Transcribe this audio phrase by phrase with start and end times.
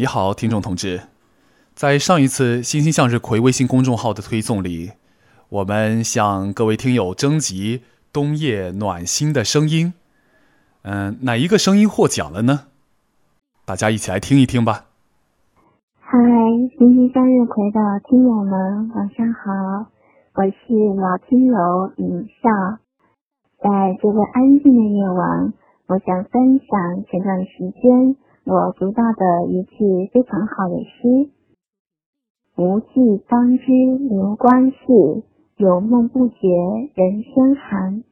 [0.00, 1.08] 你好，听众同志，
[1.74, 4.92] 在上一次“星星向日葵”微信公众号的推送里，
[5.48, 7.82] 我们向各位听友征集
[8.12, 9.94] 冬夜暖心的声音。
[10.82, 12.68] 嗯，哪一个声音获奖了呢？
[13.66, 14.84] 大家一起来听一听吧。
[15.98, 16.16] 嗨，
[16.78, 19.90] 星星向日葵的听友们，晚上好，
[20.34, 22.78] 我是老听友尹笑。
[23.58, 25.52] 在这个安静的夜晚，
[25.88, 28.14] 我想分享前段时间
[28.50, 31.28] 我读到的一句非常好的诗
[32.56, 33.64] ：“无计当知
[34.08, 35.22] 流光逝，
[35.58, 36.34] 有梦不觉
[36.94, 38.04] 人生寒。”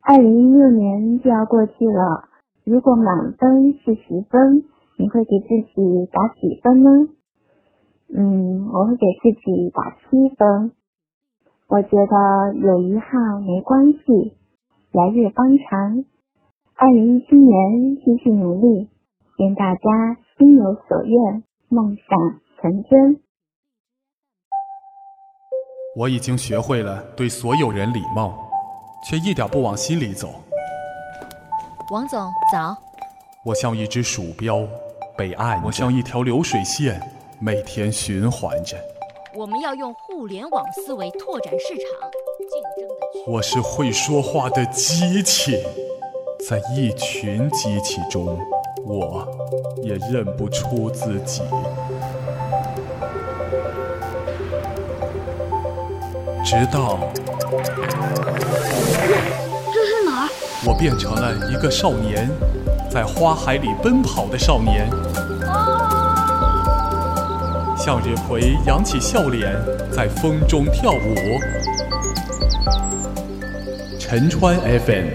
[0.00, 2.30] 二零一六年就要过去了，
[2.64, 4.64] 如果满分是十分，
[4.96, 6.90] 你会给自己打几分呢？
[8.14, 10.72] 嗯，我会给自己打七分。
[11.68, 14.38] 我觉得有遗憾没关系。
[14.90, 16.06] 来日方长，
[16.76, 18.88] 二零一七年继续努力，
[19.38, 19.80] 愿大家
[20.38, 22.16] 心有所愿，梦想
[22.62, 23.20] 成真。
[25.96, 28.48] 我已经学会了对所有人礼貌，
[29.04, 30.28] 却一点不往心里走。
[31.90, 32.76] 王总早。
[33.44, 34.66] 我像一只鼠标，
[35.16, 37.00] 被按；我像一条流水线，
[37.40, 38.76] 每天循环着。
[39.34, 42.10] 我们要用互联网思维拓展市场。
[42.38, 45.60] 竞争的我是会说话的机器，
[46.48, 48.38] 在一群机器中，
[48.86, 49.26] 我
[49.82, 51.42] 也认不出自己。
[56.44, 56.98] 直到
[59.72, 60.28] 这是哪儿？
[60.66, 62.28] 我变成了一个少年，
[62.90, 64.88] 在花海里奔跑的少年。
[67.76, 69.54] 向日葵扬起笑脸，
[69.90, 71.14] 在风中跳舞。
[73.98, 75.08] 陈川 FM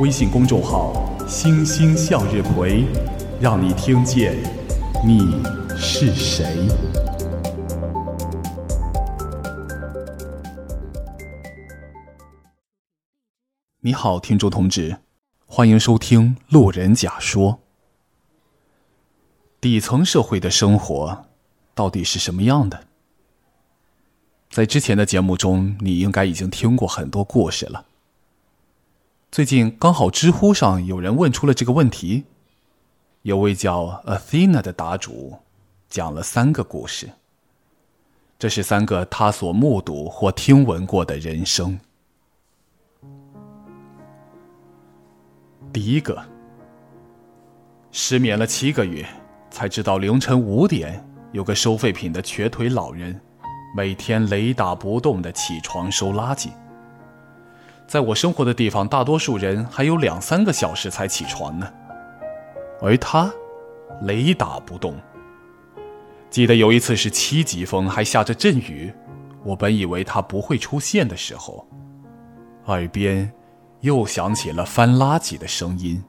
[0.00, 0.92] 微信公众号
[1.32, 2.84] “星星向日葵”，
[3.40, 4.36] 让你听见
[5.02, 5.42] 你
[5.74, 6.68] 是谁。
[13.80, 14.98] 你好，听众同志，
[15.46, 17.52] 欢迎收听《路人甲说》。
[19.58, 21.24] 底层社会的生活
[21.74, 22.84] 到底是什么样的？
[24.50, 27.86] 在之前的节目中，你应该已经听过很多故事了。
[29.32, 32.24] 最近刚好知乎上有人问出了这个问题，
[33.22, 35.38] 有位叫 Athena 的答主
[35.88, 37.08] 讲了三个故事。
[38.38, 41.80] 这是三个他所目睹或听闻过的人生。
[45.72, 46.22] 第一个，
[47.90, 49.08] 失眠了七个月，
[49.50, 53.18] 才知道凌晨五点有个收废品的瘸腿老人，
[53.74, 56.50] 每天雷打不动的起床收垃圾。
[57.92, 61.70] 在我生活的地方，大多数人还有两三个小时才起床呢，
[62.80, 63.30] 而他
[64.00, 64.96] 雷打不动。
[66.30, 68.90] 记得有一次是七级风，还下着阵雨，
[69.44, 71.68] 我本以为他不会出现的时候，
[72.64, 73.30] 耳边
[73.80, 76.02] 又响起了翻垃圾的声音。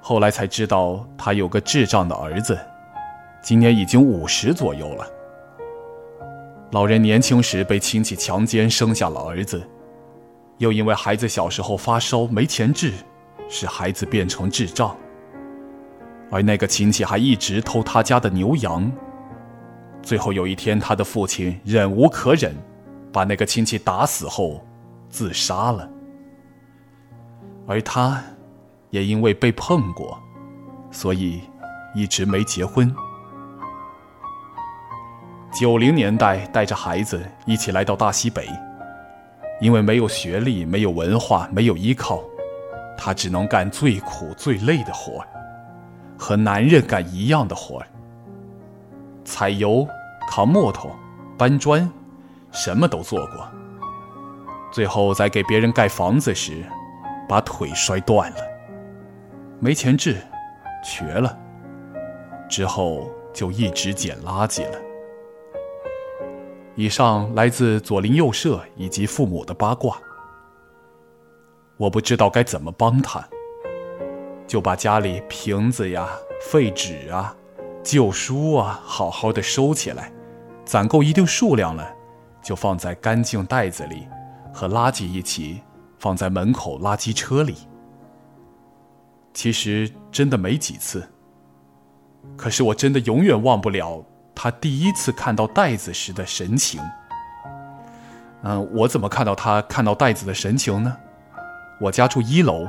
[0.00, 2.56] 后来才知道，他有个智障的儿子，
[3.42, 5.04] 今年已经五十左右了。
[6.72, 9.62] 老人年轻时被亲戚强奸生下了儿子，
[10.56, 12.94] 又因为孩子小时候发烧没钱治，
[13.46, 14.96] 使孩子变成智障。
[16.30, 18.90] 而那个亲戚还一直偷他家的牛羊。
[20.00, 22.56] 最后有一天，他的父亲忍无可忍，
[23.12, 24.64] 把那个亲戚打死后
[25.10, 25.86] 自杀了。
[27.66, 28.24] 而他，
[28.88, 30.18] 也因为被碰过，
[30.90, 31.42] 所以
[31.94, 32.90] 一直没结婚。
[35.52, 38.48] 九零年代，带着孩子一起来到大西北，
[39.60, 42.22] 因为没有学历、没有文化、没有依靠，
[42.96, 45.22] 他只能干最苦最累的活
[46.18, 47.82] 和男人干一样的活
[49.24, 49.86] 采油、
[50.26, 50.90] 扛木头、
[51.36, 51.88] 搬砖，
[52.50, 53.46] 什么都做过。
[54.72, 56.64] 最后在给别人盖房子时，
[57.28, 58.38] 把腿摔断了，
[59.60, 60.16] 没钱治，
[60.82, 61.38] 瘸了，
[62.48, 64.78] 之后就一直捡垃圾了。
[66.74, 69.98] 以上来自左邻右舍以及父母的八卦，
[71.76, 73.22] 我不知道该怎么帮他，
[74.46, 76.08] 就把家里瓶子呀、
[76.40, 77.36] 废纸啊、
[77.82, 80.10] 旧书啊好好的收起来，
[80.64, 81.94] 攒够一定数量了，
[82.42, 84.08] 就放在干净袋子里，
[84.52, 85.60] 和垃圾一起
[85.98, 87.54] 放在门口垃圾车里。
[89.34, 91.06] 其实真的没几次，
[92.34, 94.02] 可是我真的永远忘不了。
[94.42, 96.82] 他第一次看到袋子时的神情。
[98.42, 100.96] 嗯，我怎么看到他看到袋子的神情呢？
[101.80, 102.66] 我家住一楼，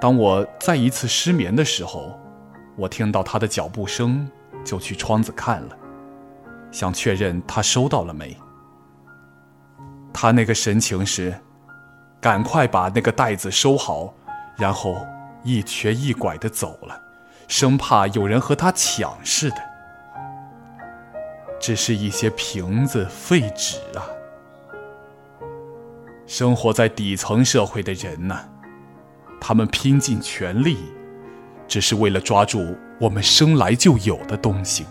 [0.00, 2.18] 当我再一次失眠的时候，
[2.74, 4.28] 我听到他的脚步声，
[4.64, 5.76] 就去窗子看了，
[6.72, 8.36] 想确认他收到了没。
[10.12, 11.32] 他那个神情是，
[12.20, 14.12] 赶快把那个袋子收好，
[14.56, 15.06] 然后
[15.44, 17.00] 一瘸一拐的走了，
[17.46, 19.75] 生怕有人和他抢似的。
[21.58, 24.04] 只是一些瓶子、废纸啊！
[26.26, 28.38] 生活在底层社会的人呢，
[29.40, 30.76] 他们拼尽全力。
[31.68, 34.86] 只是为了抓住我们生来就有的东西。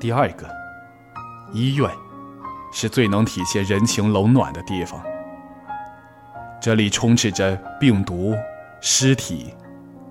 [0.00, 0.48] 第二个，
[1.52, 1.86] 医院
[2.72, 5.00] 是最能体现人情冷暖的地方。
[6.60, 8.34] 这里充斥着病毒、
[8.80, 9.54] 尸体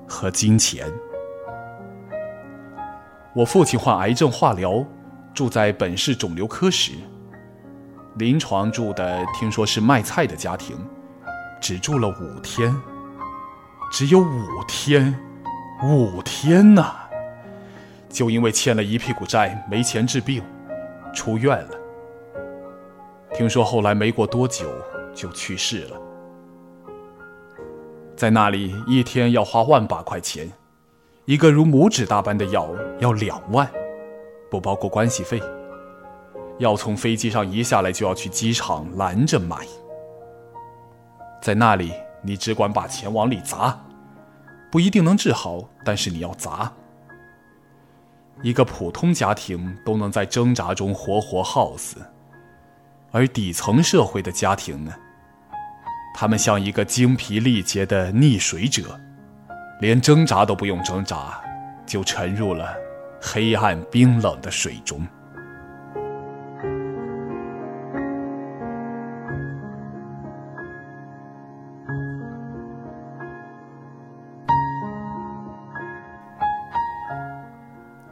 [0.08, 0.86] 和金钱。
[3.34, 4.86] 我父亲患癌症化疗，
[5.34, 6.92] 住在本市肿瘤科时，
[8.16, 10.78] 临床住的听说是卖菜的家庭，
[11.62, 12.75] 只住了五天，
[13.90, 15.18] 只有五天，
[15.81, 16.94] 五天呐！
[18.10, 20.44] 就因为欠了一屁股债，没钱治病，
[21.16, 21.81] 出院了。
[23.42, 24.72] 听说后来没过多久
[25.16, 26.00] 就去世了，
[28.16, 30.48] 在那里一天要花万把块钱。
[31.26, 33.68] 一个如拇指大般的药要两万，
[34.52, 35.42] 不包括关系费。
[36.60, 39.66] 要从飞机上一下来就要去机场拦着买。
[41.42, 41.92] 在那里，
[42.22, 43.76] 你只管把钱往里砸，
[44.72, 46.72] 不一定能治好，但是你要砸。
[48.44, 51.98] 一个普通家庭都能在挣扎中活活耗死，
[53.12, 54.94] 而底层社会的家庭呢？
[56.16, 59.00] 他们像一个精疲力竭的溺水者。
[59.81, 61.42] 连挣扎都不用挣扎，
[61.88, 62.72] 就沉入了
[63.19, 65.04] 黑暗冰冷的水中。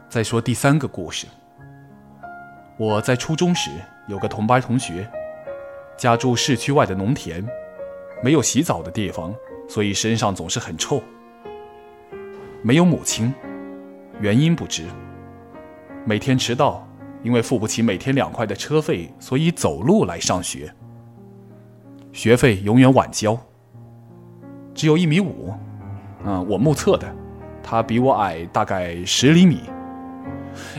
[0.08, 1.28] 再说第三个故事。
[2.80, 3.70] 我在初中时
[4.06, 5.06] 有个同班同学，
[5.98, 7.46] 家住市区外的农田，
[8.24, 9.34] 没有洗澡的地方，
[9.68, 11.02] 所以身上总是很臭。
[12.62, 13.34] 没有母亲，
[14.18, 14.86] 原因不知。
[16.06, 16.88] 每天迟到，
[17.22, 20.74] 因为付不起每天两块的车费，所以走路来上学。
[22.14, 23.38] 学费永远晚交。
[24.72, 25.52] 只有一米五，
[26.24, 27.06] 嗯，我目测的，
[27.62, 29.64] 他比我矮大概十厘米。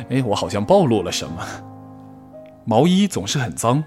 [0.09, 1.45] 哎，我好像暴露了什么？
[2.71, 3.83] 毛衣总是很脏。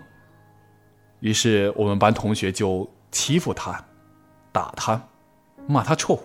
[1.21, 3.83] 于是我们班同学就欺负他，
[4.53, 5.09] 打他，
[5.67, 6.23] 骂他臭。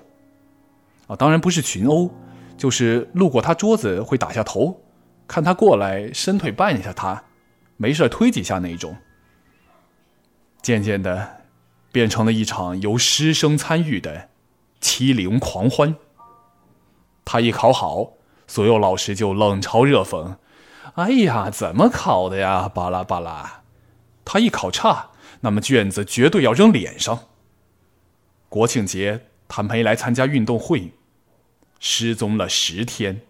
[1.07, 2.11] 啊，当然不是群殴，
[2.57, 4.81] 就是路过他桌子会打下头，
[5.25, 7.23] 看他过来伸腿绊一下他，
[7.77, 8.93] 没事推几下那种。
[10.61, 11.43] 渐渐的，
[11.93, 14.27] 变成了一场由师生参与的
[14.81, 15.95] 欺凌狂欢。
[17.23, 18.11] 他一考好，
[18.47, 20.35] 所有老师就冷嘲热讽
[20.95, 22.69] ：“哎呀，怎么考的呀？
[22.69, 23.63] 巴拉巴拉。”
[24.25, 25.09] 他一考差，
[25.41, 27.19] 那么卷子绝对要扔脸上。
[28.47, 30.93] 国庆节他没来参加运动会。
[31.79, 33.21] 失踪了十天，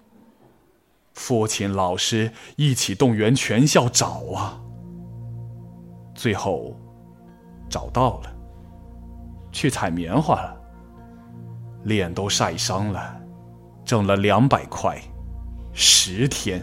[1.13, 4.59] 父亲、老师一起动员全校找啊，
[6.15, 6.75] 最后
[7.69, 8.35] 找到了，
[9.51, 10.59] 去采棉花了，
[11.83, 13.21] 脸都晒伤了，
[13.85, 14.99] 挣了两百块，
[15.71, 16.59] 十天。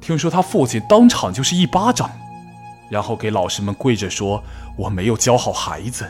[0.00, 2.10] 听说他父亲当场就是一巴掌，
[2.88, 4.42] 然后给老师们跪着说
[4.76, 6.08] ：“我没有教好孩子。”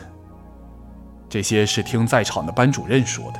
[1.29, 3.39] 这些是听在场的班主任说的。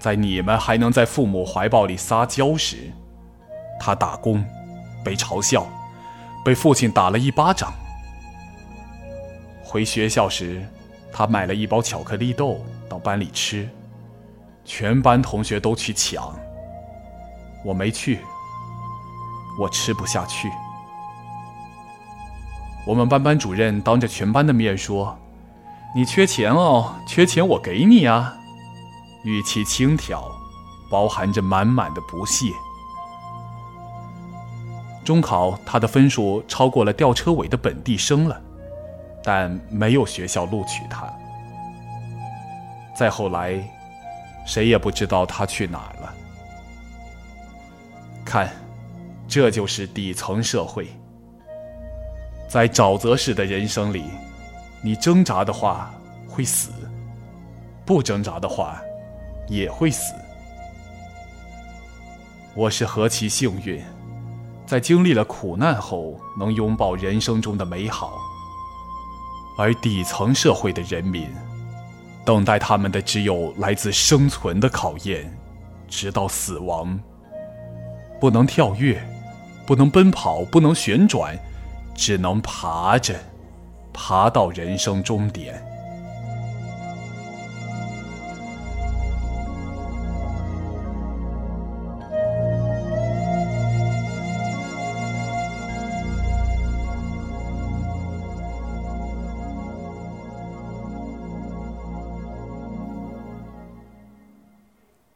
[0.00, 2.92] 在你们还能在父母怀抱里撒娇时，
[3.80, 4.44] 他打工，
[5.04, 5.66] 被嘲笑，
[6.44, 7.72] 被父亲打了一巴掌。
[9.62, 10.64] 回学校时，
[11.12, 13.68] 他买了一包巧克力豆到班里吃，
[14.64, 16.34] 全班同学都去抢，
[17.64, 18.20] 我没去，
[19.58, 20.50] 我吃不下去。
[22.86, 25.18] 我们班班主任当着全班的面说
[25.94, 28.34] ：“你缺钱哦，缺钱我给你啊。”
[29.24, 30.22] 语气轻佻，
[30.88, 32.46] 包含着满满的不屑。
[35.04, 38.40] 中考，他的分数超过了吊车尾的本地生了，
[39.24, 41.12] 但没有学校录取他。
[42.94, 43.58] 再后来，
[44.46, 46.14] 谁也不知道他去哪儿了。
[48.24, 48.50] 看，
[49.28, 50.88] 这就是底层社会。
[52.48, 54.02] 在沼泽式的人生里，
[54.82, 55.94] 你挣扎的话
[56.26, 56.70] 会死，
[57.86, 58.80] 不挣扎的话。
[59.50, 60.12] 也会死。
[62.54, 63.82] 我是何其幸运，
[64.66, 68.18] 在经历了苦难后，能拥抱人生中的美好。
[69.56, 71.26] 而底层社会的人民，
[72.26, 75.34] 等待他们的只有来自生存的考验，
[75.88, 77.00] 直到死亡。
[78.20, 79.02] 不能跳跃，
[79.68, 81.38] 不能奔跑，不能旋转，
[81.94, 83.14] 只能爬着，
[83.92, 85.62] 爬到人生终点。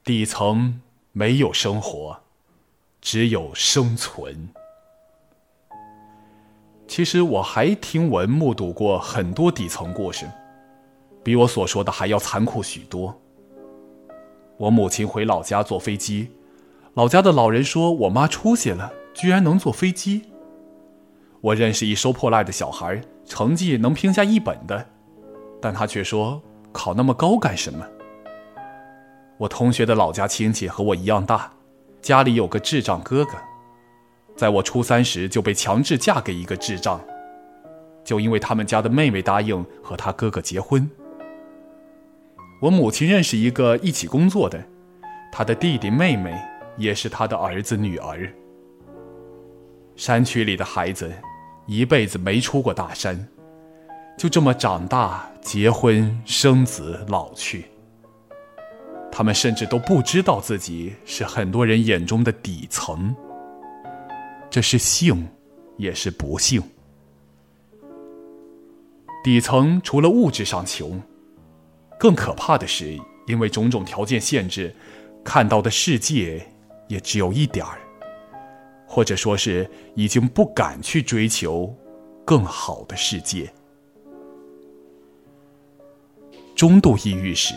[0.05, 0.83] 底层
[1.13, 2.21] 没有生活，
[3.03, 4.49] 只有生存。
[6.87, 10.25] 其实我还听闻目睹过很多底层故事，
[11.25, 13.21] 比我所说的还要残酷许多。
[14.57, 16.31] 我母亲回老家坐飞机，
[16.95, 20.23] 老家的老人说我妈出息了，居然能坐飞机。
[21.41, 24.87] 我认识一收破烂的小孩，成绩能评下一本的，
[25.61, 26.41] 但他却说
[26.71, 27.85] 考那么高干什么？
[29.39, 31.53] 我同学的老家亲戚和我一样大，
[32.03, 33.39] 家里有个智障哥哥，
[34.35, 37.01] 在我初三时就被强制嫁给一个智障，
[38.05, 40.91] 就因为他们家的妹妹答应和他哥哥结婚。
[42.61, 44.61] 我母亲认识一个一起工作的，
[45.31, 46.37] 他的弟弟妹妹
[46.77, 48.29] 也是他的儿子女儿。
[49.95, 51.13] 山区里的孩子，
[51.67, 53.29] 一辈子没出过大山，
[54.19, 57.67] 就这么长大、结婚、生子、老去。
[59.15, 63.15] 他们甚至都不知道自己是很多人眼中的底层，
[64.49, 65.29] 这是幸，
[65.77, 66.63] 也是不幸。
[69.23, 71.01] 底层除了物质上穷，
[71.99, 74.75] 更可怕的是，因为种种条件限制，
[75.23, 76.45] 看到的世界
[76.89, 77.79] 也只有一点儿，
[78.87, 81.73] 或者说是已经不敢去追求
[82.25, 83.53] 更好的世界。
[86.57, 87.55] 中度抑郁时。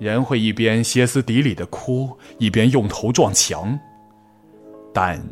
[0.00, 3.78] 人会一边歇斯底里的哭，一边用头撞墙。
[4.94, 5.22] 但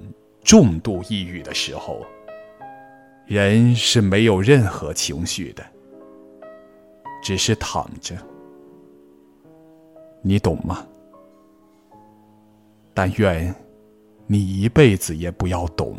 [0.44, 2.04] 重度抑郁的时候，
[3.26, 5.64] 人是没有任何情绪的，
[7.22, 8.14] 只是躺着。
[10.20, 10.86] 你懂吗？
[12.92, 13.54] 但愿
[14.26, 15.96] 你一辈子也不要懂。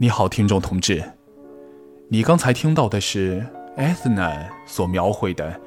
[0.00, 1.02] 你好，听众同志，
[2.06, 3.44] 你刚才听到的是
[3.76, 5.60] Ethna 所描绘的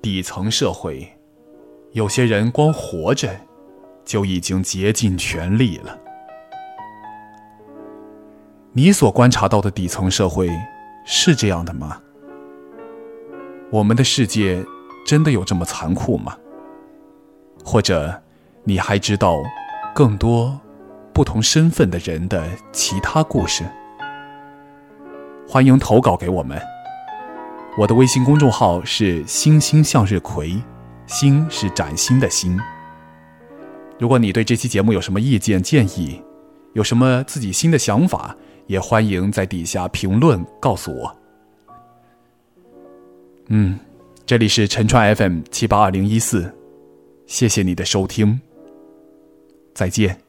[0.00, 1.06] 底层社会，
[1.92, 3.38] 有些人光活着
[4.02, 5.98] 就已经竭尽全力了。
[8.72, 10.48] 你所观察到的底层社会
[11.04, 12.00] 是这样的吗？
[13.70, 14.64] 我们的世界
[15.04, 16.34] 真的有这么残酷吗？
[17.62, 18.22] 或者，
[18.62, 19.36] 你还知道
[19.94, 20.58] 更多？
[21.14, 23.64] 不同身份的人的其他故事，
[25.48, 26.60] 欢迎投稿给我们。
[27.78, 30.60] 我的微信公众号是“星星向日葵”，
[31.06, 32.58] 星是崭新的星。
[33.96, 36.20] 如果你对这期节目有什么意见建议，
[36.72, 41.16] 有什么自己新的想法，也欢迎在底下评论告诉我。
[43.46, 43.78] 嗯，
[44.26, 46.52] 这里是陈川 FM 七八二零一四，
[47.26, 48.40] 谢谢你的收听，
[49.74, 50.23] 再见。